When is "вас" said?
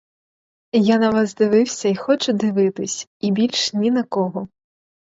1.11-1.35